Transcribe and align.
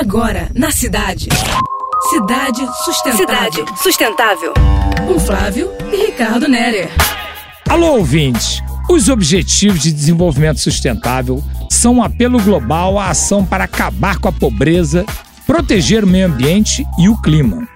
Agora, 0.00 0.50
na 0.54 0.70
cidade. 0.70 1.28
Cidade 2.08 2.66
Sustentável. 2.86 3.18
Cidade 3.18 3.82
Sustentável. 3.82 4.54
Com 5.06 5.20
Flávio 5.20 5.70
e 5.92 6.06
Ricardo 6.06 6.48
Nerer. 6.48 6.88
Alô, 7.68 7.98
ouvintes! 7.98 8.62
Os 8.88 9.10
Objetivos 9.10 9.82
de 9.82 9.92
Desenvolvimento 9.92 10.58
Sustentável 10.58 11.44
são 11.68 11.96
um 11.96 12.02
apelo 12.02 12.40
global 12.40 12.98
à 12.98 13.10
ação 13.10 13.44
para 13.44 13.64
acabar 13.64 14.16
com 14.16 14.26
a 14.26 14.32
pobreza, 14.32 15.04
proteger 15.46 16.02
o 16.02 16.06
meio 16.06 16.28
ambiente 16.28 16.82
e 16.98 17.06
o 17.06 17.20
clima. 17.20 17.68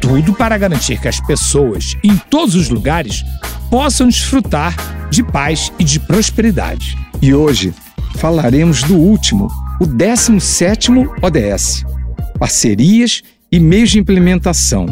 Tudo 0.00 0.32
para 0.32 0.58
garantir 0.58 1.00
que 1.00 1.06
as 1.06 1.20
pessoas, 1.20 1.96
em 2.02 2.16
todos 2.16 2.56
os 2.56 2.70
lugares, 2.70 3.24
possam 3.70 4.08
desfrutar 4.08 4.74
de 5.10 5.22
paz 5.22 5.72
e 5.78 5.84
de 5.84 6.00
prosperidade. 6.00 6.98
E 7.22 7.32
hoje 7.32 7.72
falaremos 8.16 8.82
do 8.82 8.96
último, 8.96 9.48
o 9.80 9.86
17º 9.86 11.08
ODS: 11.22 11.84
parcerias 12.38 13.22
e 13.50 13.58
meios 13.58 13.90
de 13.90 13.98
implementação. 13.98 14.86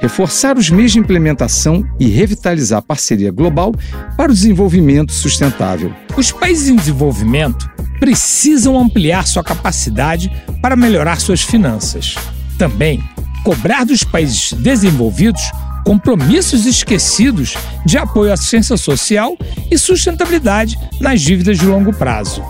Reforçar 0.00 0.56
os 0.56 0.70
meios 0.70 0.92
de 0.92 0.98
implementação 0.98 1.84
e 1.98 2.08
revitalizar 2.08 2.78
a 2.78 2.82
parceria 2.82 3.30
global 3.30 3.74
para 4.16 4.32
o 4.32 4.34
desenvolvimento 4.34 5.12
sustentável. 5.12 5.92
Os 6.16 6.32
países 6.32 6.68
em 6.68 6.76
desenvolvimento 6.76 7.68
precisam 7.98 8.78
ampliar 8.78 9.26
sua 9.26 9.44
capacidade 9.44 10.32
para 10.62 10.74
melhorar 10.74 11.20
suas 11.20 11.42
finanças. 11.42 12.14
Também 12.56 13.02
cobrar 13.44 13.84
dos 13.84 14.02
países 14.02 14.54
desenvolvidos 14.54 15.42
compromissos 15.84 16.66
esquecidos 16.66 17.54
de 17.84 17.98
apoio 17.98 18.30
à 18.30 18.34
assistência 18.34 18.76
social 18.76 19.36
e 19.70 19.76
sustentabilidade 19.76 20.78
nas 21.00 21.20
dívidas 21.20 21.58
de 21.58 21.66
longo 21.66 21.92
prazo. 21.92 22.42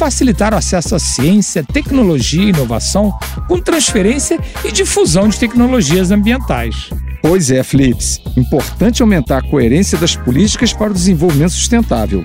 Facilitar 0.00 0.54
o 0.54 0.56
acesso 0.56 0.94
à 0.94 0.98
ciência, 0.98 1.62
tecnologia 1.62 2.42
e 2.42 2.48
inovação 2.48 3.12
com 3.46 3.60
transferência 3.60 4.40
e 4.64 4.72
difusão 4.72 5.28
de 5.28 5.38
tecnologias 5.38 6.10
ambientais. 6.10 6.88
Pois 7.20 7.50
é, 7.50 7.62
Flips. 7.62 8.18
Importante 8.34 9.02
aumentar 9.02 9.36
a 9.36 9.42
coerência 9.42 9.98
das 9.98 10.16
políticas 10.16 10.72
para 10.72 10.90
o 10.90 10.94
desenvolvimento 10.94 11.50
sustentável. 11.50 12.24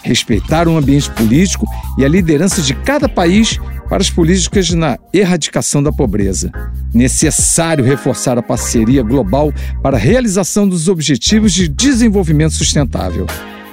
Respeitar 0.00 0.68
o 0.68 0.76
ambiente 0.76 1.10
político 1.10 1.66
e 1.98 2.04
a 2.04 2.08
liderança 2.08 2.62
de 2.62 2.72
cada 2.72 3.08
país 3.08 3.58
para 3.88 3.98
as 3.98 4.08
políticas 4.08 4.70
na 4.70 4.96
erradicação 5.12 5.82
da 5.82 5.90
pobreza. 5.90 6.52
Necessário 6.94 7.84
reforçar 7.84 8.38
a 8.38 8.42
parceria 8.44 9.02
global 9.02 9.52
para 9.82 9.96
a 9.96 10.00
realização 10.00 10.68
dos 10.68 10.86
Objetivos 10.86 11.52
de 11.52 11.66
Desenvolvimento 11.66 12.54
Sustentável. 12.54 13.26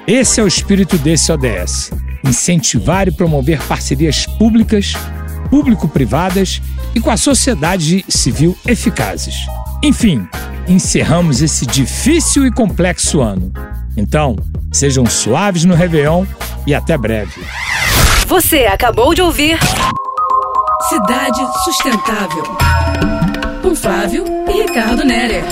Esse 0.08 0.40
é 0.40 0.44
o 0.44 0.48
espírito 0.48 0.98
desse 0.98 1.32
ODS: 1.32 1.92
incentivar 2.26 3.08
e 3.08 3.12
promover 3.12 3.62
parcerias 3.64 4.26
públicas, 4.26 4.94
público-privadas 5.50 6.62
e 6.94 7.00
com 7.00 7.10
a 7.10 7.18
sociedade 7.18 8.04
civil 8.10 8.58
eficazes. 8.68 9.36
Enfim, 9.84 10.28
encerramos 10.68 11.42
esse 11.42 11.66
difícil 11.66 12.46
e 12.46 12.52
complexo 12.52 13.22
ano. 13.22 13.52
Então, 13.96 14.36
sejam 14.72 15.06
suaves 15.06 15.64
no 15.64 15.76
Réveillon 15.76 16.26
e 16.66 16.74
até 16.74 16.98
breve. 16.98 17.42
Você 18.28 18.66
acabou 18.66 19.14
de 19.14 19.22
ouvir. 19.22 19.60
Cidade 20.90 21.40
Sustentável. 21.64 22.44
Com 23.62 23.76
Flávio 23.76 24.26
e 24.48 24.64
Ricardo 24.64 25.04
Nerer. 25.06 25.46